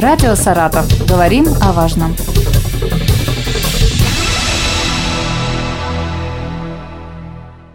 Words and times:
Радио 0.00 0.34
«Саратов». 0.34 0.86
Говорим 1.06 1.44
о 1.60 1.72
важном. 1.72 2.16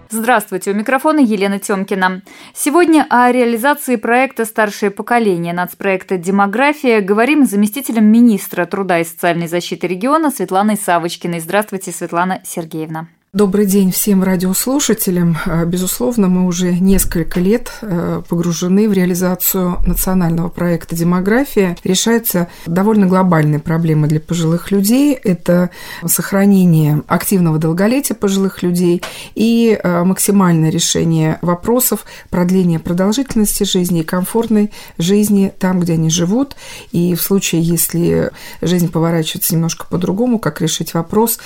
Здравствуйте, 0.09 0.71
у 0.71 0.73
микрофона 0.73 1.19
Елена 1.19 1.59
Тёмкина. 1.59 2.23
Сегодня 2.55 3.05
о 3.11 3.31
реализации 3.31 3.95
проекта 3.97 4.45
«Старшее 4.45 4.89
поколение» 4.89 5.53
нацпроекта 5.53 6.17
«Демография» 6.17 7.01
говорим 7.01 7.45
с 7.45 7.51
заместителем 7.51 8.05
министра 8.05 8.65
труда 8.65 9.01
и 9.01 9.03
социальной 9.03 9.47
защиты 9.47 9.85
региона 9.85 10.31
Светланой 10.31 10.77
Савочкиной. 10.77 11.39
Здравствуйте, 11.39 11.91
Светлана 11.91 12.41
Сергеевна. 12.43 13.07
Добрый 13.35 13.65
день 13.65 13.91
всем 13.91 14.23
радиослушателям. 14.23 15.37
Э, 15.45 15.65
безусловно, 15.65 16.29
мы 16.29 16.45
уже 16.45 16.71
несколько 16.71 17.41
лет 17.41 17.69
э, 17.81 18.21
погружены 18.29 18.87
в 18.87 18.93
реализацию 18.93 19.77
национального 19.85 20.47
проекта 20.47 20.95
«Демография». 20.95 21.75
Решаются 21.83 22.47
довольно 22.65 23.07
глобальные 23.07 23.59
проблемы 23.59 24.07
для 24.07 24.21
пожилых 24.21 24.71
людей. 24.71 25.13
Это 25.15 25.69
сохранение 26.05 27.03
активного 27.07 27.57
долголетия 27.57 28.15
пожилых 28.15 28.63
людей 28.63 29.01
и 29.33 29.77
э, 29.83 30.03
максимальное 30.05 30.69
решение 30.69 31.37
вопросов 31.41 32.05
продления 32.29 32.79
продолжительности 32.79 33.65
жизни 33.65 33.99
и 33.99 34.05
комфортной 34.05 34.71
жизни 34.97 35.51
там, 35.59 35.81
где 35.81 35.95
они 35.95 36.09
живут. 36.09 36.55
И 36.93 37.15
в 37.15 37.21
случае, 37.21 37.63
если 37.63 38.31
жизнь 38.61 38.89
поворачивается 38.89 39.55
немножко 39.55 39.87
по-другому, 39.87 40.39
как 40.39 40.61
решить 40.61 40.93
вопрос, 40.93 41.37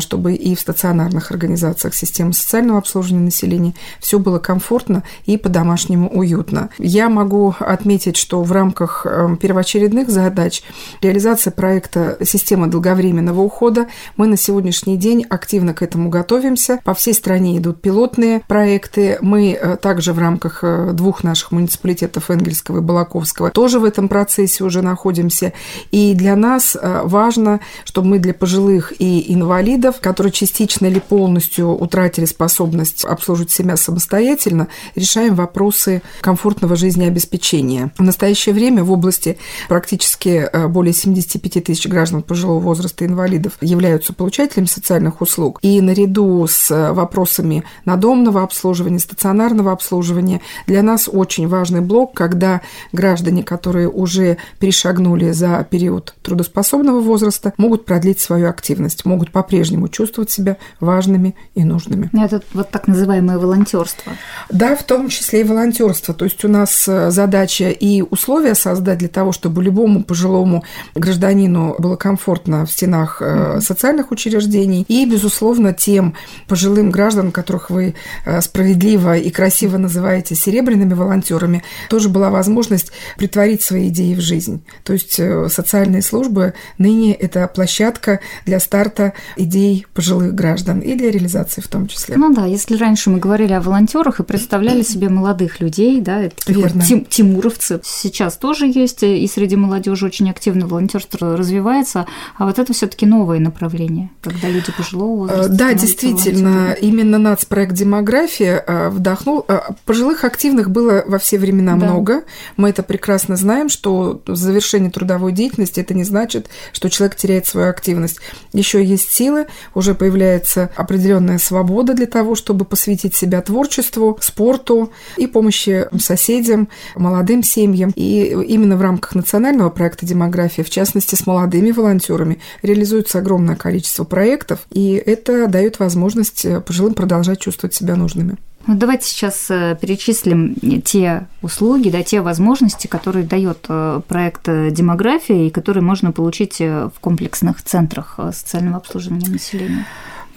чтобы 0.00 0.34
и 0.34 0.56
в 0.56 0.60
стационарных 0.60 1.35
организациях 1.36 1.94
системы 1.94 2.32
социального 2.32 2.78
обслуживания 2.78 3.24
населения 3.24 3.74
все 4.00 4.18
было 4.18 4.38
комфортно 4.38 5.02
и 5.24 5.36
по-домашнему 5.36 6.08
уютно. 6.08 6.70
Я 6.78 7.08
могу 7.08 7.54
отметить, 7.58 8.16
что 8.16 8.42
в 8.42 8.52
рамках 8.52 9.06
эм, 9.06 9.36
первоочередных 9.36 10.10
задач 10.10 10.62
реализации 11.02 11.50
проекта 11.50 12.18
«Система 12.24 12.66
долговременного 12.68 13.40
ухода» 13.40 13.86
мы 14.16 14.26
на 14.26 14.36
сегодняшний 14.36 14.96
день 14.96 15.24
активно 15.28 15.74
к 15.74 15.82
этому 15.82 16.08
готовимся. 16.08 16.80
По 16.84 16.94
всей 16.94 17.14
стране 17.14 17.58
идут 17.58 17.80
пилотные 17.80 18.40
проекты. 18.48 19.18
Мы 19.20 19.52
э, 19.52 19.76
также 19.76 20.12
в 20.12 20.18
рамках 20.18 20.60
э, 20.62 20.92
двух 20.92 21.22
наших 21.22 21.52
муниципалитетов 21.52 22.30
Энгельского 22.30 22.78
и 22.78 22.80
Балаковского 22.80 23.50
тоже 23.50 23.78
в 23.78 23.84
этом 23.84 24.08
процессе 24.08 24.64
уже 24.64 24.82
находимся. 24.82 25.52
И 25.90 26.14
для 26.14 26.36
нас 26.36 26.76
э, 26.80 27.00
важно, 27.04 27.60
чтобы 27.84 28.08
мы 28.08 28.18
для 28.18 28.34
пожилых 28.34 28.92
и 28.98 29.32
инвалидов, 29.32 29.96
которые 30.00 30.32
частично 30.32 30.86
или 30.86 30.98
полностью 30.98 31.25
полностью 31.26 31.70
утратили 31.70 32.24
способность 32.24 33.04
обслуживать 33.04 33.50
себя 33.50 33.76
самостоятельно, 33.76 34.68
решаем 34.94 35.34
вопросы 35.34 36.00
комфортного 36.20 36.76
жизнеобеспечения. 36.76 37.90
В 37.98 38.02
настоящее 38.04 38.54
время 38.54 38.84
в 38.84 38.92
области 38.92 39.36
практически 39.68 40.48
э, 40.52 40.68
более 40.68 40.92
75 40.94 41.64
тысяч 41.64 41.88
граждан 41.88 42.22
пожилого 42.22 42.60
возраста 42.60 43.04
инвалидов 43.04 43.54
являются 43.60 44.12
получателями 44.12 44.66
социальных 44.66 45.20
услуг. 45.20 45.58
И 45.62 45.80
наряду 45.80 46.46
с 46.48 46.92
вопросами 46.92 47.64
надомного 47.84 48.44
обслуживания, 48.44 49.00
стационарного 49.00 49.72
обслуживания 49.72 50.40
для 50.68 50.84
нас 50.84 51.08
очень 51.12 51.48
важный 51.48 51.80
блок, 51.80 52.14
когда 52.14 52.60
граждане, 52.92 53.42
которые 53.42 53.88
уже 53.88 54.36
перешагнули 54.60 55.32
за 55.32 55.66
период 55.68 56.14
трудоспособного 56.22 57.00
возраста, 57.00 57.52
могут 57.56 57.84
продлить 57.84 58.20
свою 58.20 58.48
активность, 58.48 59.04
могут 59.04 59.32
по-прежнему 59.32 59.88
чувствовать 59.88 60.30
себя 60.30 60.56
важными 60.78 61.15
важными 61.16 61.34
и 61.54 61.64
нужными. 61.64 62.10
Это 62.12 62.42
вот 62.52 62.70
так 62.70 62.86
называемое 62.86 63.38
волонтерство. 63.38 64.12
Да, 64.50 64.76
в 64.76 64.84
том 64.84 65.08
числе 65.08 65.40
и 65.40 65.44
волонтерство. 65.44 66.14
То 66.14 66.24
есть 66.24 66.44
у 66.44 66.48
нас 66.48 66.86
э, 66.88 67.10
задача 67.10 67.70
и 67.70 68.02
условия 68.02 68.54
создать 68.54 68.98
для 68.98 69.08
того, 69.08 69.32
чтобы 69.32 69.62
любому 69.62 70.04
пожилому 70.04 70.64
гражданину 70.94 71.76
было 71.78 71.96
комфортно 71.96 72.66
в 72.66 72.70
стенах 72.70 73.20
mm-hmm. 73.20 73.60
социальных 73.60 74.10
учреждений 74.10 74.84
и, 74.88 75.06
безусловно, 75.06 75.72
тем 75.72 76.14
пожилым 76.48 76.90
гражданам, 76.90 77.32
которых 77.32 77.70
вы 77.70 77.94
э, 78.24 78.40
справедливо 78.40 79.16
и 79.16 79.30
красиво 79.30 79.78
называете 79.78 80.34
серебряными 80.34 80.94
волонтерами, 80.94 81.62
тоже 81.88 82.08
была 82.08 82.30
возможность 82.30 82.92
притворить 83.16 83.62
свои 83.62 83.88
идеи 83.88 84.14
в 84.14 84.20
жизнь. 84.20 84.62
То 84.84 84.92
есть 84.92 85.20
социальные 85.48 86.02
службы 86.02 86.54
ныне 86.78 87.14
это 87.14 87.46
площадка 87.48 88.20
для 88.44 88.60
старта 88.60 89.12
идей 89.36 89.86
пожилых 89.94 90.34
граждан 90.34 90.80
или 90.80 90.95
для 90.96 91.10
реализации 91.10 91.60
в 91.60 91.68
том 91.68 91.86
числе. 91.86 92.16
Ну 92.16 92.32
да, 92.34 92.46
если 92.46 92.76
раньше 92.76 93.10
мы 93.10 93.18
говорили 93.18 93.52
о 93.52 93.60
волонтерах 93.60 94.20
и 94.20 94.22
представляли 94.22 94.82
себе 94.82 95.08
молодых 95.08 95.60
людей, 95.60 96.00
да, 96.00 96.22
Верно. 96.46 96.82
Тим, 96.82 97.04
тимуровцы, 97.04 97.80
сейчас 97.84 98.36
тоже 98.36 98.66
есть, 98.66 99.02
и 99.02 99.26
среди 99.28 99.56
молодежи 99.56 100.06
очень 100.06 100.30
активно 100.30 100.66
волонтерство 100.66 101.36
развивается, 101.36 102.06
а 102.36 102.46
вот 102.46 102.58
это 102.58 102.72
все-таки 102.72 103.06
новое 103.06 103.38
направление, 103.38 104.10
когда 104.22 104.48
люди 104.48 104.72
пожилого 104.76 105.16
возраста. 105.16 105.48
Да, 105.52 105.74
действительно, 105.74 106.76
именно 106.80 107.18
нацпроект 107.18 107.74
демография 107.74 108.62
а, 108.66 108.90
вдохнул. 108.90 109.46
Пожилых 109.84 110.24
активных 110.24 110.70
было 110.70 111.04
во 111.06 111.18
все 111.18 111.38
времена 111.38 111.76
да. 111.76 111.86
много. 111.86 112.24
Мы 112.56 112.70
это 112.70 112.82
прекрасно 112.82 113.36
знаем, 113.36 113.68
что 113.68 114.22
завершение 114.26 114.90
трудовой 114.90 115.32
деятельности 115.32 115.80
это 115.80 115.94
не 115.94 116.04
значит, 116.04 116.48
что 116.72 116.88
человек 116.90 117.16
теряет 117.16 117.46
свою 117.46 117.68
активность. 117.68 118.18
Еще 118.52 118.84
есть 118.84 119.10
силы, 119.10 119.46
уже 119.74 119.94
появляется 119.94 120.70
определенная 120.86 121.38
свобода 121.38 121.94
для 121.94 122.06
того, 122.06 122.34
чтобы 122.34 122.64
посвятить 122.64 123.14
себя 123.14 123.42
творчеству, 123.42 124.16
спорту 124.20 124.92
и 125.16 125.26
помощи 125.26 125.86
соседям, 125.98 126.68
молодым 126.94 127.42
семьям. 127.42 127.92
И 127.94 128.34
именно 128.48 128.76
в 128.76 128.80
рамках 128.80 129.14
национального 129.14 129.70
проекта 129.70 130.06
«Демография», 130.06 130.64
в 130.64 130.70
частности, 130.70 131.14
с 131.14 131.26
молодыми 131.26 131.72
волонтерами, 131.72 132.38
реализуется 132.62 133.18
огромное 133.18 133.56
количество 133.56 134.04
проектов, 134.04 134.60
и 134.70 134.92
это 134.94 135.48
дает 135.48 135.78
возможность 135.78 136.46
пожилым 136.64 136.94
продолжать 136.94 137.40
чувствовать 137.40 137.74
себя 137.74 137.96
нужными. 137.96 138.36
Ну, 138.66 138.74
давайте 138.74 139.06
сейчас 139.06 139.46
э, 139.48 139.78
перечислим 139.80 140.56
те 140.84 141.28
услуги, 141.40 141.88
да, 141.88 142.02
те 142.02 142.20
возможности, 142.20 142.88
которые 142.88 143.24
дает 143.24 143.66
э, 143.68 144.00
проект 144.08 144.44
«Демография» 144.46 145.46
и 145.46 145.50
которые 145.50 145.84
можно 145.84 146.10
получить 146.10 146.60
э, 146.60 146.90
в 146.92 146.98
комплексных 146.98 147.62
центрах 147.62 148.18
социального 148.32 148.78
обслуживания 148.78 149.28
населения. 149.28 149.86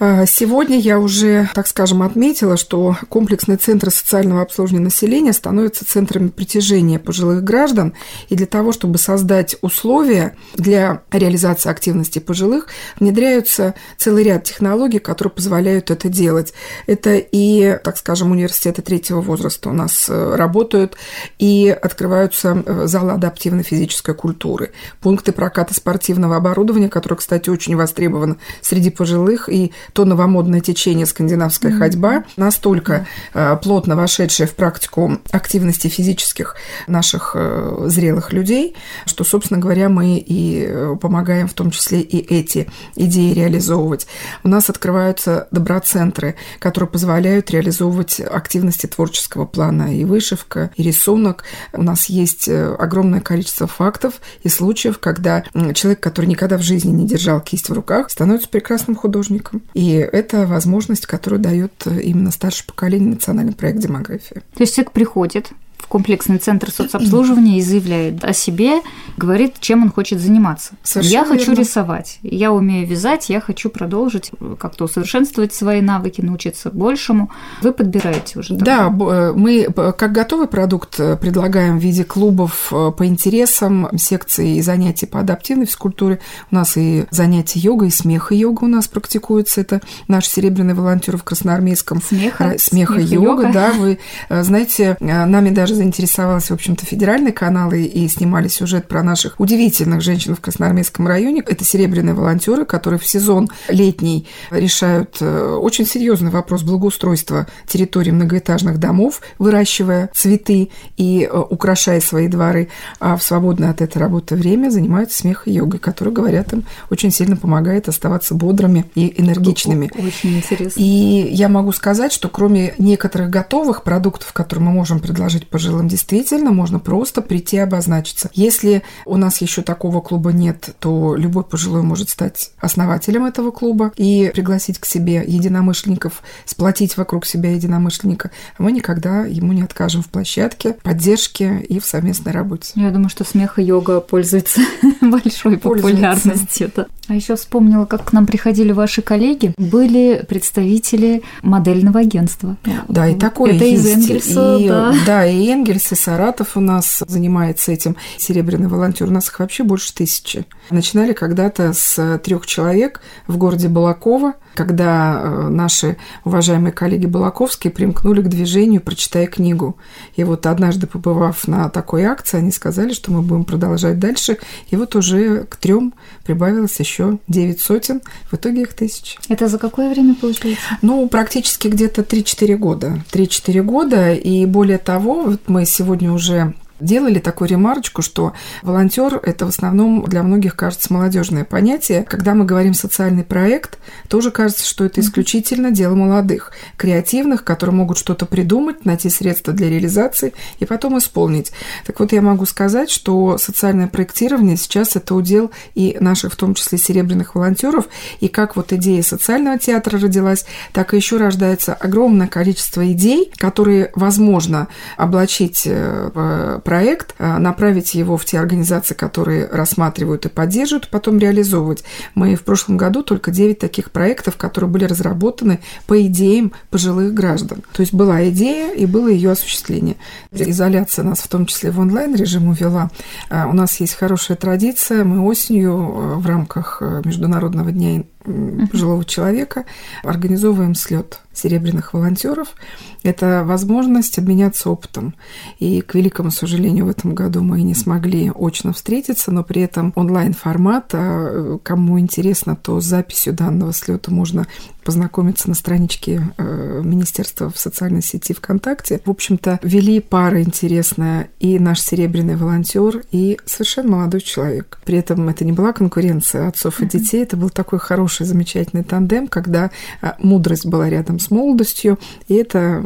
А, 0.02 0.24
сегодня 0.24 0.78
я 0.78 0.98
уже, 0.98 1.50
так 1.54 1.66
скажем, 1.66 2.02
отметила, 2.02 2.56
что 2.56 2.96
комплексные 3.10 3.58
центры 3.58 3.90
социального 3.90 4.40
обслуживания 4.40 4.84
населения 4.84 5.34
становятся 5.34 5.84
центрами 5.84 6.28
притяжения 6.28 6.98
пожилых 6.98 7.44
граждан, 7.44 7.92
и 8.30 8.34
для 8.34 8.46
того, 8.46 8.72
чтобы 8.72 8.96
создать 8.96 9.56
условия 9.60 10.36
для 10.54 11.02
реализации 11.12 11.68
активности 11.68 12.18
пожилых, 12.18 12.68
внедряются 12.98 13.74
целый 13.98 14.24
ряд 14.24 14.44
технологий, 14.44 15.00
которые 15.00 15.32
позволяют 15.32 15.90
это 15.90 16.08
делать. 16.08 16.54
Это 16.86 17.16
и, 17.16 17.78
так 17.84 17.98
скажем, 17.98 18.30
университеты 18.30 18.80
третьего 18.80 19.20
возраста 19.20 19.68
у 19.68 19.74
нас 19.74 20.06
э, 20.08 20.34
работают, 20.34 20.96
и 21.38 21.68
открываются 21.68 22.62
э, 22.64 22.86
залы 22.86 23.12
адаптивной 23.12 23.64
физической 23.64 24.14
культуры, 24.14 24.72
пункты 25.02 25.32
проката 25.32 25.74
спортивного 25.74 26.36
оборудования, 26.36 26.88
которое, 26.88 27.16
кстати, 27.16 27.50
очень 27.50 27.76
востребовано 27.76 28.38
среди 28.62 28.88
пожилых 28.88 29.50
и 29.50 29.72
то 29.92 30.04
новомодное 30.04 30.60
течение 30.60 31.06
скандинавская 31.06 31.72
mm-hmm. 31.72 31.78
ходьба, 31.78 32.24
настолько 32.36 33.06
mm-hmm. 33.34 33.60
плотно 33.60 33.96
вошедшее 33.96 34.46
в 34.46 34.54
практику 34.54 35.18
активности 35.30 35.88
физических 35.88 36.56
наших 36.86 37.32
э, 37.34 37.84
зрелых 37.86 38.32
людей, 38.32 38.76
что, 39.06 39.24
собственно 39.24 39.60
говоря, 39.60 39.88
мы 39.88 40.18
и 40.18 40.64
э, 40.66 40.96
помогаем 41.00 41.48
в 41.48 41.54
том 41.54 41.70
числе 41.70 42.00
и 42.00 42.18
эти 42.18 42.70
идеи 42.96 43.32
реализовывать. 43.32 44.06
У 44.44 44.48
нас 44.48 44.70
открываются 44.70 45.48
доброцентры, 45.50 46.36
которые 46.58 46.88
позволяют 46.88 47.50
реализовывать 47.50 48.20
активности 48.20 48.86
творческого 48.86 49.46
плана 49.46 49.94
и 49.96 50.04
вышивка, 50.04 50.70
и 50.76 50.82
рисунок. 50.82 51.44
У 51.72 51.82
нас 51.82 52.06
есть 52.06 52.48
огромное 52.48 53.20
количество 53.20 53.66
фактов 53.66 54.14
и 54.42 54.48
случаев, 54.48 54.98
когда 54.98 55.44
человек, 55.74 56.00
который 56.00 56.26
никогда 56.26 56.56
в 56.56 56.62
жизни 56.62 56.90
не 56.90 57.06
держал 57.06 57.40
кисть 57.40 57.68
в 57.68 57.72
руках, 57.72 58.10
становится 58.10 58.48
прекрасным 58.48 58.96
художником. 58.96 59.62
И 59.74 59.79
это 59.88 60.46
возможность, 60.46 61.06
которую 61.06 61.40
дает 61.40 61.86
именно 61.86 62.30
старшее 62.30 62.66
поколение 62.66 63.10
национальный 63.10 63.52
проект 63.52 63.78
демографии. 63.78 64.42
То 64.54 64.62
есть 64.62 64.74
человек 64.74 64.92
приходит, 64.92 65.52
комплексный 65.90 66.38
центр 66.38 66.70
соцобслуживания 66.70 67.58
и 67.58 67.62
заявляет 67.62 68.24
о 68.24 68.32
себе, 68.32 68.80
говорит, 69.16 69.54
чем 69.58 69.82
он 69.82 69.90
хочет 69.90 70.20
заниматься. 70.20 70.74
Совершенно 70.84 71.12
я 71.12 71.24
хочу 71.24 71.50
верно. 71.50 71.60
рисовать, 71.60 72.20
я 72.22 72.52
умею 72.52 72.86
вязать, 72.86 73.28
я 73.28 73.40
хочу 73.40 73.70
продолжить 73.70 74.30
как-то 74.60 74.84
усовершенствовать 74.84 75.52
свои 75.52 75.80
навыки, 75.80 76.20
научиться 76.20 76.70
большему. 76.70 77.32
Вы 77.60 77.72
подбираете 77.72 78.38
уже. 78.38 78.54
Да, 78.54 78.86
э, 78.86 79.32
мы 79.34 79.64
как 79.64 80.12
готовый 80.12 80.46
продукт 80.46 81.00
э, 81.00 81.16
предлагаем 81.16 81.80
в 81.80 81.82
виде 81.82 82.04
клубов 82.04 82.72
э, 82.72 82.92
по 82.96 83.04
интересам, 83.04 83.88
секций 83.98 84.58
и 84.58 84.62
занятий 84.62 85.06
по 85.06 85.18
адаптивной 85.18 85.66
физкультуре. 85.66 86.20
У 86.52 86.54
нас 86.54 86.76
и 86.76 87.06
занятия 87.10 87.58
йога, 87.58 87.86
и 87.86 87.90
смеха 87.90 88.32
йога 88.32 88.62
у 88.62 88.68
нас 88.68 88.86
практикуется. 88.86 89.60
Это 89.60 89.80
наш 90.06 90.28
серебряный 90.28 90.74
волонтер 90.74 91.16
в 91.16 91.24
Красноармейском. 91.24 92.00
Смеха? 92.00 92.54
Смеха, 92.58 93.00
йога, 93.00 93.42
йога, 93.42 93.52
да. 93.52 93.72
Вы 93.72 93.98
знаете, 94.28 94.96
нами 95.00 95.50
даже 95.50 95.79
заинтересовался, 95.80 96.52
в 96.52 96.56
общем-то, 96.56 96.84
федеральный 96.84 97.32
канал 97.32 97.72
и, 97.72 98.06
снимали 98.08 98.48
сюжет 98.48 98.86
про 98.86 99.02
наших 99.02 99.40
удивительных 99.40 100.02
женщин 100.02 100.36
в 100.36 100.40
Красноармейском 100.40 101.06
районе. 101.06 101.42
Это 101.46 101.64
серебряные 101.64 102.12
волонтеры, 102.12 102.66
которые 102.66 103.00
в 103.00 103.06
сезон 103.06 103.48
летний 103.68 104.26
решают 104.50 105.16
э, 105.20 105.54
очень 105.54 105.86
серьезный 105.86 106.30
вопрос 106.30 106.64
благоустройства 106.64 107.46
территории 107.66 108.10
многоэтажных 108.10 108.78
домов, 108.78 109.22
выращивая 109.38 110.10
цветы 110.12 110.68
и 110.98 111.22
э, 111.30 111.38
украшая 111.38 112.02
свои 112.02 112.28
дворы, 112.28 112.68
а 112.98 113.16
в 113.16 113.22
свободное 113.22 113.70
от 113.70 113.80
этой 113.80 113.96
работы 113.96 114.36
время 114.36 114.68
занимаются 114.68 115.18
смех 115.20 115.48
и 115.48 115.52
йогой, 115.52 115.80
который, 115.80 116.12
говорят 116.12 116.52
им, 116.52 116.64
очень 116.90 117.10
сильно 117.10 117.36
помогает 117.36 117.88
оставаться 117.88 118.34
бодрыми 118.34 118.84
и 118.94 119.18
энергичными. 119.18 119.90
Очень 119.96 120.36
интересно. 120.36 120.78
И 120.78 121.28
я 121.32 121.48
могу 121.48 121.72
сказать, 121.72 122.12
что 122.12 122.28
кроме 122.28 122.74
некоторых 122.76 123.30
готовых 123.30 123.82
продуктов, 123.82 124.34
которые 124.34 124.66
мы 124.66 124.72
можем 124.72 125.00
предложить 125.00 125.48
пожилым, 125.70 125.88
действительно 125.88 126.50
можно 126.50 126.78
просто 126.78 127.22
прийти 127.22 127.56
и 127.56 127.60
обозначиться. 127.60 128.30
Если 128.34 128.82
у 129.06 129.16
нас 129.16 129.40
еще 129.40 129.62
такого 129.62 130.00
клуба 130.00 130.32
нет, 130.32 130.70
то 130.80 131.14
любой 131.14 131.44
пожилой 131.44 131.82
может 131.82 132.10
стать 132.10 132.50
основателем 132.58 133.24
этого 133.24 133.50
клуба 133.50 133.92
и 133.96 134.30
пригласить 134.34 134.78
к 134.78 134.86
себе 134.86 135.22
единомышленников, 135.26 136.22
сплотить 136.44 136.96
вокруг 136.96 137.24
себя 137.24 137.52
единомышленника. 137.52 138.30
Мы 138.58 138.72
никогда 138.72 139.24
ему 139.24 139.52
не 139.52 139.62
откажем 139.62 140.02
в 140.02 140.08
площадке, 140.08 140.76
поддержке 140.82 141.60
и 141.60 141.78
в 141.78 141.86
совместной 141.86 142.32
работе. 142.32 142.72
Я 142.74 142.90
думаю, 142.90 143.08
что 143.08 143.24
смех 143.24 143.58
и 143.58 143.62
йога 143.62 144.00
пользуются 144.00 144.60
большой 145.00 145.58
популярностью. 145.58 146.70
А 147.10 147.14
еще 147.14 147.34
вспомнила, 147.34 147.86
как 147.86 148.04
к 148.04 148.12
нам 148.12 148.24
приходили 148.24 148.70
ваши 148.70 149.02
коллеги, 149.02 149.52
были 149.58 150.24
представители 150.28 151.22
модельного 151.42 152.00
агентства. 152.00 152.56
Да, 152.86 153.08
и 153.08 153.16
такое 153.16 153.56
Это 153.56 153.64
есть. 153.64 153.84
из 153.84 153.96
Энгельса, 153.96 154.56
и, 154.58 154.68
да. 154.68 154.94
Да, 155.04 155.26
и 155.26 155.48
Энгельс, 155.60 155.92
и 155.92 155.94
Саратов 155.94 156.56
у 156.56 156.60
нас 156.60 157.02
занимается 157.06 157.70
этим. 157.70 157.94
Серебряный 158.16 158.66
волонтер. 158.66 159.08
У 159.08 159.10
нас 159.10 159.28
их 159.28 159.38
вообще 159.40 159.62
больше 159.62 159.94
тысячи. 159.94 160.46
Начинали 160.70 161.12
когда-то 161.12 161.74
с 161.74 162.18
трех 162.24 162.46
человек 162.46 163.02
в 163.26 163.36
городе 163.36 163.68
Балакова– 163.68 164.34
когда 164.54 165.20
э, 165.22 165.48
наши 165.48 165.96
уважаемые 166.24 166.72
коллеги 166.72 167.06
Балаковские 167.06 167.72
примкнули 167.72 168.22
к 168.22 168.28
движению 168.28 168.80
«Прочитай 168.80 169.26
книгу». 169.26 169.76
И 170.16 170.24
вот 170.24 170.46
однажды, 170.46 170.86
побывав 170.86 171.46
на 171.48 171.68
такой 171.68 172.04
акции, 172.04 172.38
они 172.38 172.52
сказали, 172.52 172.92
что 172.92 173.12
мы 173.12 173.22
будем 173.22 173.44
продолжать 173.44 173.98
дальше. 173.98 174.38
И 174.70 174.76
вот 174.76 174.96
уже 174.96 175.44
к 175.44 175.56
трем 175.56 175.94
прибавилось 176.24 176.78
еще 176.80 177.18
девять 177.28 177.60
сотен, 177.60 178.00
в 178.30 178.34
итоге 178.34 178.62
их 178.62 178.74
тысяч. 178.74 179.18
Это 179.28 179.48
за 179.48 179.58
какое 179.58 179.90
время 179.90 180.14
получается? 180.14 180.62
Ну, 180.82 181.08
практически 181.08 181.68
где-то 181.68 182.02
3-4 182.02 182.56
года. 182.56 183.02
3-4 183.12 183.62
года, 183.62 184.12
и 184.12 184.46
более 184.46 184.78
того, 184.78 185.22
вот 185.22 185.48
мы 185.48 185.64
сегодня 185.64 186.12
уже 186.12 186.54
делали 186.80 187.18
такую 187.18 187.48
ремарочку, 187.48 188.02
что 188.02 188.32
волонтер 188.62 189.20
это 189.22 189.46
в 189.46 189.48
основном 189.48 190.04
для 190.04 190.22
многих 190.22 190.56
кажется 190.56 190.92
молодежное 190.92 191.44
понятие. 191.44 192.04
Когда 192.04 192.34
мы 192.34 192.44
говорим 192.44 192.74
социальный 192.74 193.24
проект, 193.24 193.78
тоже 194.08 194.30
кажется, 194.30 194.66
что 194.66 194.84
это 194.84 195.00
исключительно 195.00 195.70
дело 195.70 195.94
молодых, 195.94 196.52
креативных, 196.76 197.44
которые 197.44 197.74
могут 197.74 197.98
что-то 197.98 198.26
придумать, 198.26 198.84
найти 198.84 199.10
средства 199.10 199.52
для 199.52 199.68
реализации 199.68 200.32
и 200.58 200.64
потом 200.64 200.98
исполнить. 200.98 201.52
Так 201.86 202.00
вот, 202.00 202.12
я 202.12 202.22
могу 202.22 202.46
сказать, 202.46 202.90
что 202.90 203.38
социальное 203.38 203.88
проектирование 203.88 204.56
сейчас 204.56 204.96
это 204.96 205.14
удел 205.14 205.50
и 205.74 205.96
наших, 206.00 206.32
в 206.32 206.36
том 206.36 206.54
числе, 206.54 206.78
серебряных 206.78 207.34
волонтеров, 207.34 207.86
и 208.20 208.28
как 208.28 208.56
вот 208.56 208.72
идея 208.72 209.02
социального 209.02 209.58
театра 209.58 209.98
родилась, 209.98 210.44
так 210.72 210.94
и 210.94 210.96
еще 210.96 211.16
рождается 211.16 211.74
огромное 211.74 212.26
количество 212.26 212.90
идей, 212.92 213.32
которые 213.36 213.90
возможно 213.94 214.68
облачить 214.96 215.62
э, 215.66 216.10
в 216.14 216.60
проект, 216.70 217.16
а, 217.18 217.40
направить 217.40 217.96
его 217.96 218.16
в 218.16 218.24
те 218.24 218.38
организации, 218.38 218.94
которые 218.94 219.48
рассматривают 219.48 220.26
и 220.26 220.28
поддерживают, 220.28 220.88
потом 220.88 221.18
реализовывать. 221.18 221.82
Мы 222.14 222.36
в 222.36 222.44
прошлом 222.44 222.76
году 222.76 223.02
только 223.02 223.32
9 223.32 223.58
таких 223.58 223.90
проектов, 223.90 224.36
которые 224.36 224.70
были 224.70 224.84
разработаны 224.84 225.58
по 225.88 226.00
идеям 226.06 226.52
пожилых 226.70 227.12
граждан. 227.12 227.64
То 227.72 227.80
есть 227.80 227.92
была 227.92 228.28
идея 228.28 228.72
и 228.72 228.86
было 228.86 229.08
ее 229.08 229.32
осуществление. 229.32 229.96
Изоляция 230.30 231.04
нас 231.04 231.18
в 231.18 231.26
том 231.26 231.44
числе 231.44 231.72
в 231.72 231.80
онлайн-режим 231.80 232.46
увела. 232.46 232.92
А, 233.30 233.48
у 233.48 233.52
нас 233.52 233.80
есть 233.80 233.94
хорошая 233.94 234.36
традиция. 234.36 235.02
Мы 235.02 235.26
осенью 235.26 235.72
а, 235.72 236.14
в 236.20 236.26
рамках 236.26 236.80
Международного 237.04 237.72
дня 237.72 238.04
пожилого 238.24 239.04
человека 239.04 239.64
организовываем 240.02 240.74
слет 240.74 241.20
серебряных 241.32 241.94
волонтеров. 241.94 242.54
Это 243.02 243.44
возможность 243.44 244.18
обменяться 244.18 244.68
опытом. 244.68 245.14
И, 245.58 245.80
к 245.80 245.94
великому 245.94 246.30
сожалению, 246.30 246.86
в 246.86 246.90
этом 246.90 247.14
году 247.14 247.40
мы 247.40 247.62
не 247.62 247.74
смогли 247.74 248.30
очно 248.34 248.72
встретиться, 248.72 249.32
но 249.32 249.42
при 249.42 249.62
этом 249.62 249.92
онлайн-формат, 249.96 250.90
а, 250.92 251.58
кому 251.62 251.98
интересно, 251.98 252.56
то 252.56 252.80
с 252.80 252.84
записью 252.84 253.32
данного 253.32 253.72
слета 253.72 254.12
можно 254.12 254.46
познакомиться 254.84 255.48
на 255.48 255.54
страничке 255.54 256.22
э, 256.36 256.80
Министерства 256.82 257.50
в 257.50 257.58
социальной 257.58 258.02
сети 258.02 258.32
ВКонтакте. 258.32 259.00
В 259.04 259.10
общем-то, 259.10 259.60
вели 259.62 260.00
пара 260.00 260.42
интересная 260.42 261.28
и 261.38 261.58
наш 261.58 261.80
серебряный 261.80 262.36
волонтер, 262.36 263.02
и 263.12 263.38
совершенно 263.44 263.90
молодой 263.90 264.20
человек. 264.20 264.80
При 264.84 264.98
этом 264.98 265.28
это 265.28 265.44
не 265.44 265.52
была 265.52 265.72
конкуренция 265.72 266.48
отцов 266.48 266.80
и 266.80 266.86
детей, 266.86 267.22
это 267.22 267.36
был 267.36 267.50
такой 267.50 267.78
хороший, 267.78 268.09
замечательный 268.18 268.84
тандем, 268.84 269.28
когда 269.28 269.70
э, 270.02 270.12
мудрость 270.18 270.66
была 270.66 270.88
рядом 270.88 271.18
с 271.18 271.30
молодостью, 271.30 271.98
и 272.28 272.34
это, 272.34 272.84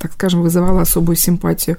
так 0.00 0.12
скажем, 0.12 0.42
вызывало 0.42 0.82
особую 0.82 1.16
симпатию. 1.16 1.76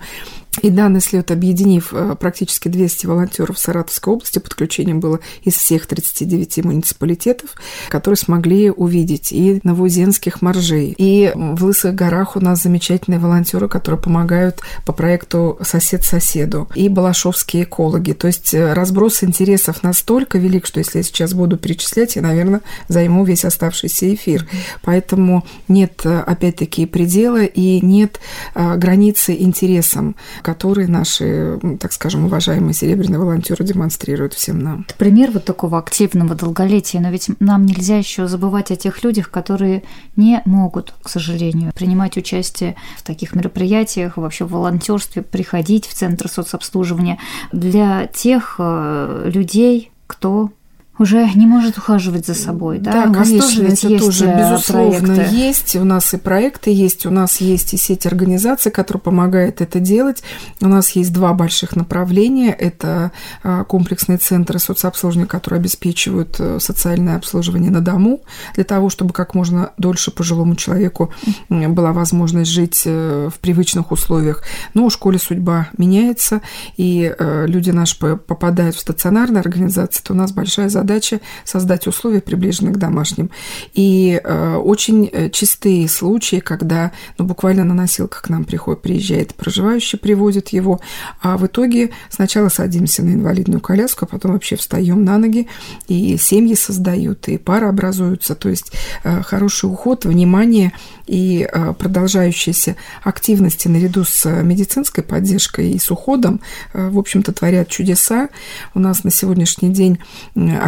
И 0.62 0.70
данный 0.70 1.02
слет, 1.02 1.32
объединив 1.32 1.90
э, 1.92 2.16
практически 2.18 2.70
200 2.70 3.08
волонтеров 3.08 3.60
Саратовской 3.60 4.14
области, 4.14 4.40
подключением 4.40 5.00
было 5.00 5.20
из 5.44 5.56
всех 5.56 5.86
39 5.86 6.64
муниципалитетов, 6.64 7.50
которые 7.90 8.18
смогли 8.18 8.72
увидеть 8.72 9.32
и 9.32 9.60
новоузенских 9.64 10.42
моржей. 10.42 10.96
И 10.98 11.32
в 11.36 11.64
Лысых 11.64 11.94
горах 11.94 12.38
у 12.38 12.40
нас 12.40 12.64
замечательные 12.64 13.20
волонтеры, 13.20 13.68
которые 13.68 14.00
помогают 14.00 14.62
по 14.86 14.94
проекту 14.94 15.60
«Сосед 15.62 16.04
соседу», 16.04 16.70
и 16.74 16.88
балашовские 16.88 17.64
экологи. 17.64 18.14
То 18.14 18.28
есть 18.28 18.54
э, 18.54 18.74
разброс 18.74 19.24
интересов 19.24 19.84
настолько 19.84 20.38
велик, 20.38 20.66
что 20.66 20.80
если 20.80 21.00
я 21.00 21.04
сейчас 21.04 21.34
буду 21.34 21.58
перечислять, 21.58 22.16
я, 22.16 22.22
наверное, 22.22 22.62
займу 22.88 23.26
весь 23.26 23.44
оставшийся 23.44 24.14
эфир. 24.14 24.48
Поэтому 24.84 25.46
нет, 25.68 26.02
э, 26.06 26.20
опять-таки, 26.20 26.86
предела 26.86 27.44
и 27.44 27.86
нет 27.86 28.20
границы 28.56 29.36
интересам 29.38 30.16
которые 30.46 30.88
наши, 30.88 31.60
так 31.80 31.92
скажем, 31.92 32.26
уважаемые 32.26 32.76
серебряные 32.76 33.18
волонтеры 33.18 33.66
демонстрируют 33.66 34.36
всем 34.36 34.60
нам. 34.60 34.86
Это 34.88 34.94
пример 34.94 35.32
вот 35.32 35.44
такого 35.44 35.80
активного 35.80 36.36
долголетия, 36.36 37.02
но 37.02 37.10
ведь 37.10 37.32
нам 37.40 37.66
нельзя 37.66 37.98
еще 37.98 38.28
забывать 38.28 38.70
о 38.70 38.76
тех 38.76 39.04
людях, 39.04 39.32
которые 39.32 39.82
не 40.16 40.44
могут, 40.46 40.94
к 41.02 41.10
сожалению, 41.10 41.72
принимать 41.74 42.16
участие 42.16 42.76
в 42.96 43.02
таких 43.02 43.34
мероприятиях, 43.34 44.18
вообще 44.18 44.46
в 44.46 44.52
волонтерстве, 44.52 45.24
приходить 45.24 45.88
в 45.88 45.96
центр 45.96 46.30
соцобслуживания. 46.30 47.18
Для 47.52 48.06
тех 48.06 48.58
э, 48.60 49.32
людей, 49.34 49.92
кто 50.06 50.52
уже 50.98 51.30
не 51.36 51.46
может 51.46 51.78
ухаживать 51.78 52.26
за 52.26 52.34
собой, 52.34 52.80
да? 52.80 52.92
Да, 52.92 53.10
у 53.10 53.14
конечно, 53.14 53.42
тоже 53.42 53.64
ведь 53.64 53.84
это 53.84 53.88
есть 53.90 54.06
тоже, 54.06 54.26
э, 54.26 54.40
безусловно, 54.40 55.16
проекты. 55.16 55.36
есть. 55.36 55.76
У 55.76 55.84
нас 55.84 56.14
и 56.14 56.18
проекты 56.18 56.72
есть, 56.72 57.06
у 57.06 57.12
нас 57.12 57.42
есть 57.42 57.74
и 57.74 57.78
сеть 57.78 58.06
организаций, 58.06 58.72
которые 58.72 59.02
помогают 59.02 59.60
это 59.60 59.80
делать. 59.80 60.24
У 60.62 60.68
нас 60.68 60.92
есть 60.92 61.12
два 61.12 61.34
больших 61.34 61.76
направления. 61.76 62.52
Это 62.52 63.12
а, 63.44 63.66
комплексные 63.66 64.18
центры 64.18 64.58
соцобслуживания, 64.60 65.28
которые 65.28 65.60
обеспечивают 65.60 66.38
э, 66.40 66.60
социальное 66.62 67.18
обслуживание 67.18 67.72
на 67.72 67.82
дому, 67.82 68.22
для 68.56 68.64
того, 68.64 68.90
чтобы 68.90 69.14
как 69.14 69.36
можно 69.36 69.72
дольше 69.78 70.12
пожилому 70.12 70.56
человеку 70.56 71.12
была 71.50 71.92
возможность 71.92 72.52
жить 72.52 72.84
э, 72.86 73.30
в 73.34 73.40
привычных 73.40 73.92
условиях. 73.92 74.44
Но 74.74 74.86
у 74.86 74.90
школе 74.90 75.20
судьба 75.20 75.68
меняется, 75.78 76.42
и 76.78 77.14
люди 77.20 77.72
наши 77.72 77.98
попадают 77.98 78.76
в 78.76 78.80
стационарные 78.80 79.42
организации, 79.42 80.02
то 80.02 80.14
у 80.14 80.16
нас 80.16 80.32
большая 80.32 80.70
задача 80.70 80.85
задача 80.86 81.20
создать 81.44 81.88
условия, 81.88 82.22
приближенные 82.22 82.74
к 82.74 82.78
домашним. 82.78 83.32
И 83.74 84.22
э, 84.24 84.56
очень 84.56 85.10
э, 85.12 85.30
чистые 85.32 85.90
случаи, 85.90 86.40
когда 86.40 86.92
ну, 87.18 87.26
буквально 87.26 87.64
на 87.64 87.74
носилках 87.74 88.22
к 88.22 88.30
нам 88.30 88.46
приходит, 88.46 88.84
приезжает 88.84 89.34
проживающий, 89.34 89.98
приводит 89.98 90.50
его, 90.50 90.80
а 91.22 91.38
в 91.38 91.46
итоге 91.48 91.90
сначала 92.10 92.50
садимся 92.50 93.04
на 93.04 93.14
инвалидную 93.14 93.62
коляску, 93.62 94.06
а 94.06 94.08
потом 94.08 94.34
вообще 94.34 94.56
встаем 94.56 95.04
на 95.04 95.18
ноги, 95.18 95.48
и 95.88 96.18
семьи 96.18 96.56
создают, 96.56 97.28
и 97.28 97.38
пары 97.38 97.68
образуются. 97.68 98.36
То 98.36 98.50
есть 98.50 98.72
э, 99.04 99.24
хороший 99.24 99.66
уход, 99.66 100.06
внимание 100.06 100.72
и 101.08 101.48
э, 101.52 101.74
продолжающиеся 101.74 102.76
активности 103.04 103.68
наряду 103.68 104.04
с 104.04 104.30
медицинской 104.44 105.04
поддержкой 105.04 105.72
и 105.72 105.80
с 105.80 105.90
уходом, 105.90 106.42
э, 106.74 106.90
в 106.90 107.00
общем-то, 107.00 107.32
творят 107.32 107.70
чудеса. 107.70 108.30
У 108.76 108.80
нас 108.80 109.04
на 109.04 109.12
сегодняшний 109.12 109.70
день, 109.70 110.00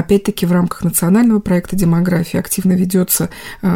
Опять-таки 0.08 0.46
в 0.46 0.54
рамках 0.54 0.86
национального 0.86 1.42
проекта 1.42 1.76
демографии 1.76 2.38
активно 2.38 2.72
ведется 2.72 3.30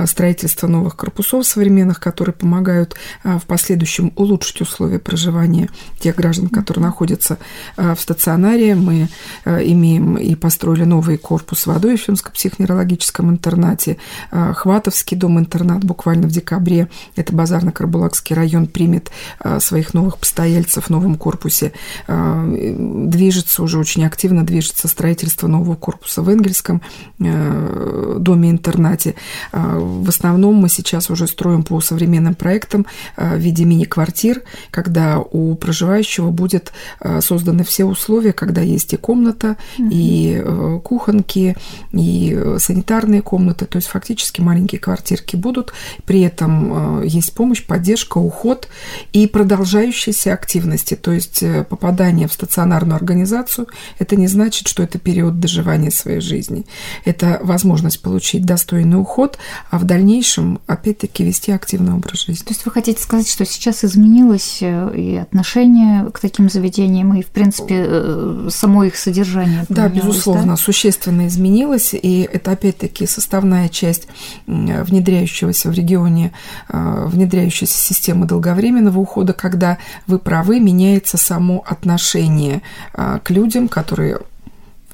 строительство 0.06 0.68
новых 0.68 0.96
корпусов 0.96 1.46
современных, 1.46 2.00
которые 2.00 2.34
помогают 2.34 2.96
в 3.26 3.42
последующем 3.42 4.14
улучшить 4.16 4.62
условия 4.62 4.98
проживания 4.98 5.70
тех 6.00 6.16
граждан, 6.16 6.48
которые 6.48 6.86
находятся 6.86 7.38
в 7.76 7.98
стационаре. 8.00 8.76
Мы 8.76 9.10
имеем 9.46 10.16
и 10.16 10.34
построили 10.36 10.86
новый 10.86 11.18
корпус 11.18 11.66
в 11.66 11.72
Адоевском 11.72 12.16
психоневрологическом 12.34 13.30
интернате, 13.30 13.98
Хватовский 14.32 15.18
дом-интернат 15.18 15.84
буквально 15.84 16.28
в 16.28 16.32
декабре, 16.32 16.88
это 17.18 17.34
Базарно-Карбулакский 17.36 18.38
район, 18.38 18.68
примет 18.68 19.12
своих 19.60 19.94
новых 19.94 20.18
постояльцев 20.18 20.86
в 20.86 20.90
новом 20.90 21.18
корпусе. 21.18 21.74
Движется 22.08 23.64
уже 23.64 23.78
очень 23.78 24.06
активно, 24.06 24.46
движется 24.46 24.88
строительство 24.88 25.48
нового 25.48 25.76
корпуса 25.76 26.21
в 26.22 26.30
Энгельском 26.30 26.82
доме-интернате. 27.20 29.16
В 29.52 30.10
основном 30.10 30.56
мы 30.56 30.70
сейчас 30.70 31.10
уже 31.10 31.28
строим 31.28 31.64
по 31.64 31.82
современным 31.82 32.36
проектам 32.36 32.86
в 33.18 33.38
виде 33.38 33.66
мини-квартир, 33.66 34.44
когда 34.70 35.20
у 35.20 35.56
проживающего 35.56 36.32
будет 36.32 36.72
созданы 37.20 37.64
все 37.64 37.86
условия, 37.86 38.34
когда 38.34 38.62
есть 38.62 38.94
и 38.94 38.98
комната, 38.98 39.58
и 39.78 40.44
кухонки, 40.84 41.56
и 41.92 42.56
санитарные 42.58 43.22
комнаты, 43.22 43.66
то 43.66 43.78
есть 43.78 43.88
фактически 43.88 44.42
маленькие 44.42 44.80
квартирки 44.80 45.36
будут, 45.36 45.74
при 46.06 46.22
этом 46.22 47.04
есть 47.04 47.34
помощь, 47.34 47.66
поддержка, 47.66 48.18
уход 48.18 48.68
и 49.14 49.28
продолжающиеся 49.28 50.34
активности, 50.34 50.96
то 50.96 51.12
есть 51.12 51.44
попадание 51.70 52.28
в 52.28 52.34
стационарную 52.34 52.96
организацию, 52.96 53.68
это 54.00 54.16
не 54.16 54.28
значит, 54.28 54.68
что 54.68 54.84
это 54.84 55.00
период 55.00 55.40
доживания 55.40 55.92
своей 55.92 56.11
жизни. 56.20 56.66
Это 57.06 57.40
возможность 57.44 58.02
получить 58.02 58.46
достойный 58.46 59.00
уход, 59.00 59.38
а 59.70 59.80
в 59.80 59.84
дальнейшем, 59.84 60.60
опять-таки, 60.68 61.24
вести 61.24 61.52
активный 61.52 61.94
образ 61.94 62.26
жизни. 62.26 62.44
То 62.44 62.52
есть 62.52 62.66
вы 62.66 62.72
хотите 62.72 63.02
сказать, 63.02 63.30
что 63.30 63.46
сейчас 63.46 63.84
изменилось 63.84 64.60
э, 64.62 64.94
и 64.96 65.16
отношение 65.18 66.10
к 66.12 66.20
таким 66.20 66.50
заведениям, 66.50 67.14
и, 67.16 67.24
в 67.24 67.28
принципе, 67.28 67.86
э, 67.88 68.50
само 68.52 68.84
их 68.84 68.96
содержание? 68.96 69.66
Да, 69.70 69.88
безусловно, 69.88 70.54
да? 70.54 70.58
существенно 70.58 71.28
изменилось, 71.28 71.94
и 71.94 72.28
это, 72.32 72.52
опять-таки, 72.52 73.06
составная 73.06 73.70
часть 73.70 74.08
внедряющегося 74.48 75.70
в 75.70 75.74
регионе, 75.74 76.34
э, 76.70 77.06
внедряющейся 77.08 77.78
системы 77.78 78.26
долговременного 78.26 79.00
ухода, 79.00 79.34
когда 79.34 79.78
вы 80.08 80.20
правы, 80.20 80.60
меняется 80.60 81.18
само 81.18 81.64
отношение 81.66 82.62
к 82.94 83.30
людям, 83.30 83.68
которые 83.68 84.20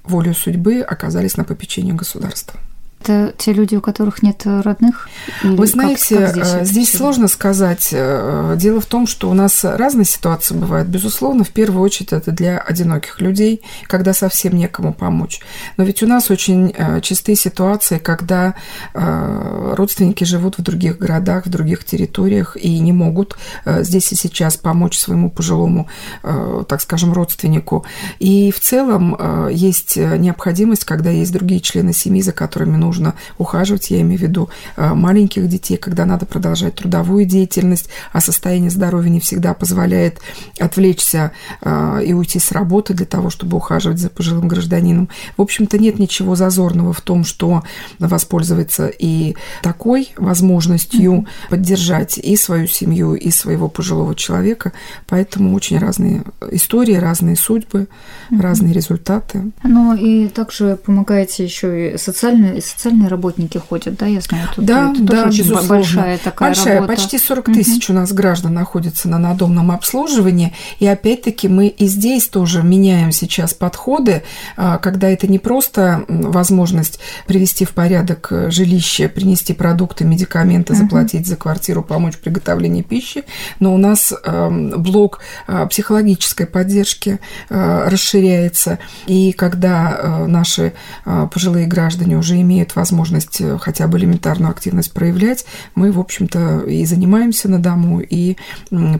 волю 0.08 0.34
судьбы 0.34 0.82
оказались 0.82 1.38
на 1.38 1.44
попечении 1.44 1.92
государства. 1.94 2.60
Это 3.08 3.34
те 3.38 3.54
люди, 3.54 3.74
у 3.74 3.80
которых 3.80 4.22
нет 4.22 4.42
родных? 4.46 5.08
Вы 5.42 5.66
знаете, 5.66 6.18
как, 6.18 6.26
как 6.26 6.34
здесь, 6.34 6.54
э, 6.56 6.66
здесь 6.66 6.92
сложно 6.92 7.30
сказать. 7.30 7.90
Э, 7.94 8.56
дело 8.58 8.82
в 8.82 8.86
том, 8.86 9.08
что 9.08 9.30
у 9.30 9.34
нас 9.34 9.64
разные 9.64 10.04
ситуации 10.04 10.56
бывают. 10.56 10.90
Безусловно, 10.90 11.46
в 11.46 11.52
первую 11.52 11.82
очередь 11.82 12.12
это 12.12 12.34
для 12.34 12.58
одиноких 12.58 13.22
людей, 13.22 13.62
когда 13.84 14.14
совсем 14.14 14.58
некому 14.58 14.94
помочь. 14.94 15.40
Но 15.78 15.86
ведь 15.86 16.04
у 16.04 16.08
нас 16.08 16.30
очень 16.30 16.74
э, 16.76 17.00
частые 17.00 17.38
ситуации, 17.38 17.98
когда 17.98 18.56
родственники 18.94 20.24
живут 20.24 20.58
в 20.58 20.62
других 20.62 20.98
городах, 20.98 21.46
в 21.46 21.50
других 21.50 21.86
территориях 21.86 22.58
и 22.58 22.80
не 22.80 22.92
могут 22.92 23.38
здесь 23.66 24.12
и 24.12 24.16
сейчас 24.16 24.58
помочь 24.58 24.98
своему 24.98 25.30
пожилому, 25.30 25.88
так 26.22 26.82
скажем, 26.82 27.14
родственнику. 27.14 27.86
И 28.20 28.52
в 28.52 28.60
целом 28.60 29.50
есть 29.50 29.98
необходимость, 29.98 30.86
когда 30.86 31.10
есть 31.10 31.32
другие 31.32 31.62
члены 31.62 31.94
семьи, 31.94 32.22
за 32.22 32.32
которыми 32.32 32.76
нужно 32.76 32.97
нужно 32.98 33.13
ухаживать, 33.38 33.92
я 33.92 34.01
имею 34.01 34.20
в 34.20 34.24
виду 34.24 34.50
э, 34.75 34.94
маленьких 34.94 35.48
детей, 35.48 35.77
когда 35.77 36.06
надо 36.06 36.25
продолжать 36.25 36.75
трудовую 36.75 37.25
деятельность, 37.25 37.89
а 38.12 38.22
состояние 38.22 38.72
здоровья 38.72 39.10
не 39.10 39.20
всегда 39.20 39.54
позволяет 39.54 40.20
отвлечься 40.60 41.32
э, 41.62 42.01
и 42.06 42.13
уйти 42.13 42.39
с 42.39 42.51
работы 42.51 42.94
для 42.94 43.06
того, 43.06 43.30
чтобы 43.30 43.58
ухаживать 43.58 44.00
за 44.00 44.10
пожилым 44.10 44.48
гражданином. 44.48 45.10
В 45.38 45.42
общем-то, 45.42 45.77
нет 45.77 46.00
ничего 46.00 46.36
зазорного 46.36 46.94
в 46.94 47.01
том, 47.01 47.24
что 47.24 47.63
воспользоваться 48.00 48.88
и 48.88 49.36
такой 49.62 50.10
возможностью 50.18 51.12
mm-hmm. 51.12 51.50
поддержать 51.50 52.18
и 52.18 52.36
свою 52.36 52.68
семью, 52.68 53.13
и 53.13 53.30
своего 53.30 53.70
пожилого 53.70 54.16
человека. 54.16 54.74
Поэтому 55.08 55.54
очень 55.54 55.77
разные 55.77 56.24
истории, 56.51 56.96
разные 56.96 57.36
судьбы, 57.36 57.88
mm-hmm. 58.32 58.42
разные 58.42 58.74
результаты. 58.74 59.51
Ну 59.63 59.96
и 59.96 60.27
также 60.30 60.77
помогаете 60.84 61.44
еще 61.44 61.94
и 61.94 61.98
социальные 61.98 62.62
социальные 62.77 63.10
работники 63.10 63.57
ходят, 63.57 63.96
да, 63.96 64.05
я 64.05 64.22
знаю, 64.22 64.48
тут 64.55 64.63
да, 64.63 64.91
это 64.91 65.01
да, 65.01 65.24
тоже 65.24 65.41
очень 65.51 65.67
большая 65.67 66.17
такая 66.19 66.50
большая, 66.50 66.75
работа. 66.75 66.93
почти 66.93 67.17
40 67.17 67.46
тысяч 67.46 67.89
угу. 67.89 67.98
у 67.98 68.01
нас 68.01 68.13
граждан 68.13 68.53
находится 68.53 69.10
на 69.10 69.17
надомном 69.17 69.72
обслуживании, 69.72 70.53
и 70.79 70.86
опять-таки 70.86 71.48
мы 71.48 71.67
и 71.67 71.88
здесь 71.88 72.27
тоже 72.27 72.62
меняем 72.62 73.12
сейчас 73.12 73.55
подходы, 73.55 74.24
а, 74.57 74.77
когда 74.77 75.10
это 75.10 75.27
не 75.27 75.39
просто 75.39 76.05
возможность 76.07 77.00
привести 77.25 77.65
в 77.65 77.72
порядок 77.72 78.27
э, 78.29 78.51
жилище, 78.51 79.10
принести 79.10 79.53
продукты, 79.53 80.05
медикаменты, 80.05 80.74
угу. 80.74 80.84
заплатить 80.84 81.25
за 81.25 81.36
квартиру, 81.36 81.81
помочь 81.81 82.13
в 82.13 82.19
приготовлении 82.19 82.84
пищи, 82.84 83.24
но 83.60 83.74
у 83.74 83.77
нас 83.77 84.13
эм, 84.24 84.84
блок 84.84 85.19
э, 85.48 85.65
психологической 85.67 86.46
поддержки 86.46 87.19
э, 87.50 87.88
расширяется, 87.89 88.77
и 89.07 89.31
когда 89.31 90.27
наши 90.27 90.74
пожилые 91.05 91.65
граждане 91.65 92.17
уже 92.17 92.39
имеют 92.41 92.67
имеют 92.68 92.76
возможность 92.76 93.42
э, 93.42 93.58
хотя 93.60 93.88
бы 93.88 93.98
элементарную 93.98 94.52
активность 94.52 94.92
проявлять, 94.92 95.46
мы, 95.76 95.92
в 95.92 96.00
общем-то, 96.00 96.62
и 96.62 96.86
занимаемся 96.86 97.50
на 97.50 97.60
дому, 97.60 98.02
и 98.02 98.36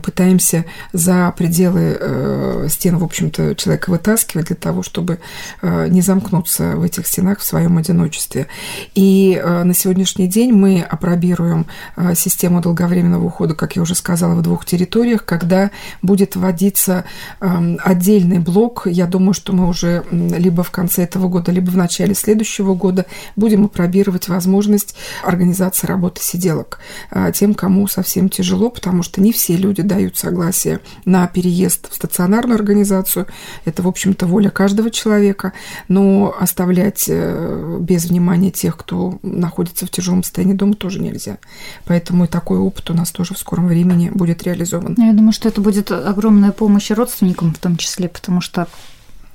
пытаемся 0.02 0.64
за 0.92 1.32
пределы 1.36 1.96
э, 2.00 2.66
стен, 2.70 2.98
в 2.98 3.04
общем-то, 3.04 3.54
человека 3.54 3.90
вытаскивать 3.90 4.46
для 4.46 4.56
того, 4.56 4.82
чтобы 4.82 5.18
э, 5.62 5.88
не 5.88 6.00
замкнуться 6.00 6.76
в 6.76 6.82
этих 6.82 7.06
стенах 7.06 7.40
в 7.40 7.44
своем 7.44 7.78
одиночестве. 7.78 8.46
И 8.94 9.40
на 9.44 9.74
сегодняшний 9.74 10.28
день 10.28 10.52
мы 10.52 10.80
опробируем 10.80 11.66
систему 12.14 12.60
долговременного 12.60 13.24
ухода, 13.24 13.54
как 13.54 13.76
я 13.76 13.82
уже 13.82 13.94
сказала, 13.94 14.34
в 14.34 14.42
двух 14.42 14.64
территориях, 14.64 15.24
когда 15.24 15.70
будет 16.02 16.36
вводиться 16.36 17.04
эм, 17.40 17.78
отдельный 17.84 18.38
блок. 18.38 18.86
Я 18.86 19.06
думаю, 19.06 19.34
что 19.34 19.52
мы 19.52 19.68
уже 19.68 20.04
либо 20.10 20.62
в 20.62 20.70
конце 20.70 21.04
этого 21.04 21.28
года, 21.28 21.52
либо 21.52 21.70
в 21.70 21.76
начале 21.76 22.14
следующего 22.14 22.74
года 22.74 23.06
будем 23.36 23.57
будем 23.58 23.64
опробировать 23.66 24.28
возможность 24.28 24.94
организации 25.22 25.86
работы 25.86 26.22
сиделок 26.22 26.78
а, 27.10 27.32
тем, 27.32 27.54
кому 27.54 27.88
совсем 27.88 28.28
тяжело, 28.28 28.70
потому 28.70 29.02
что 29.02 29.20
не 29.20 29.32
все 29.32 29.56
люди 29.56 29.82
дают 29.82 30.16
согласие 30.16 30.80
на 31.04 31.26
переезд 31.26 31.90
в 31.90 31.94
стационарную 31.94 32.56
организацию. 32.56 33.26
Это, 33.64 33.82
в 33.82 33.88
общем-то, 33.88 34.26
воля 34.26 34.50
каждого 34.50 34.90
человека, 34.90 35.52
но 35.88 36.34
оставлять 36.38 37.06
э, 37.08 37.78
без 37.80 38.06
внимания 38.06 38.50
тех, 38.50 38.76
кто 38.76 39.18
находится 39.22 39.86
в 39.86 39.90
тяжелом 39.90 40.22
состоянии 40.22 40.54
дома, 40.54 40.74
тоже 40.74 41.00
нельзя. 41.00 41.38
Поэтому 41.84 42.24
и 42.24 42.28
такой 42.28 42.58
опыт 42.58 42.90
у 42.90 42.94
нас 42.94 43.10
тоже 43.10 43.34
в 43.34 43.38
скором 43.38 43.66
времени 43.66 44.10
будет 44.10 44.42
реализован. 44.42 44.94
Я 44.98 45.12
думаю, 45.12 45.32
что 45.32 45.48
это 45.48 45.60
будет 45.60 45.90
огромная 45.90 46.52
помощь 46.52 46.90
родственникам 46.90 47.54
в 47.54 47.58
том 47.58 47.76
числе, 47.76 48.08
потому 48.08 48.40
что 48.40 48.68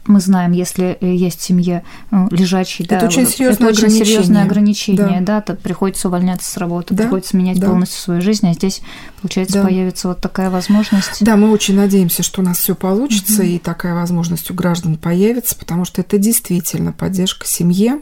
мы 0.06 0.20
знаем, 0.20 0.52
если 0.52 0.98
э, 1.00 1.14
есть 1.14 1.40
в 1.40 1.44
семье 1.44 1.84
ну, 2.12 2.28
лежачий, 2.32 2.84
это 2.84 3.00
да, 3.00 3.06
очень 3.08 3.26
серьезное 3.26 3.70
это 3.70 3.78
ограничение. 3.78 4.02
очень 4.02 4.06
серьезное 4.06 4.44
ограничение, 4.44 5.22
да, 5.22 5.36
да 5.38 5.42
то 5.42 5.56
приходится 5.56 6.08
увольняться 6.08 6.52
с 6.52 6.58
работы, 6.58 6.94
да, 6.94 7.04
приходится 7.04 7.38
менять 7.38 7.60
да. 7.60 7.68
полностью 7.68 8.02
свою 8.02 8.22
жизнь, 8.22 8.48
а 8.50 8.54
здесь, 8.54 8.82
получается, 9.22 9.60
да. 9.60 9.64
появится 9.64 10.08
вот 10.10 10.20
такая 10.20 10.50
возможность. 10.50 11.24
Да, 11.24 11.36
мы 11.36 11.52
очень 11.52 11.76
надеемся, 11.76 12.24
что 12.24 12.42
у 12.42 12.44
нас 12.44 12.60
все 12.60 12.76
получится, 12.76 13.42
угу. 13.42 13.50
и 13.50 13.60
такая 13.60 13.94
возможность 13.94 14.52
у 14.52 14.54
граждан 14.54 14.98
появится, 14.98 15.56
потому 15.56 15.86
что 15.86 16.02
это 16.02 16.18
действительно 16.18 16.92
поддержка 16.92 17.48
семье, 17.48 18.02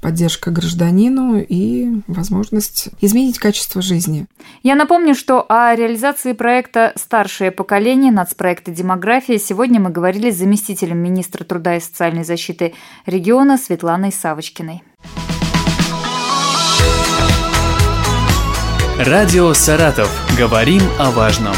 поддержка 0.00 0.50
гражданину 0.50 1.40
и 1.40 2.02
возможность 2.06 2.88
изменить 3.00 3.38
качество 3.38 3.82
жизни. 3.82 4.26
Я 4.62 4.74
напомню, 4.74 5.14
что 5.14 5.44
о 5.48 5.74
реализации 5.74 6.32
проекта 6.32 6.92
«Старшее 6.96 7.50
поколение» 7.50 8.12
нацпроекта 8.12 8.70
«Демография» 8.70 9.38
сегодня 9.38 9.80
мы 9.80 9.90
говорили 9.90 10.30
с 10.30 10.38
заместителем 10.38 10.98
министра 11.40 11.44
труда 11.44 11.76
и 11.76 11.80
социальной 11.80 12.24
защиты 12.24 12.74
региона 13.06 13.58
Светланой 13.58 14.12
Савочкиной. 14.12 14.82
Радио 18.98 19.54
«Саратов». 19.54 20.10
Говорим 20.36 20.82
о 20.98 21.10
важном. 21.10 21.54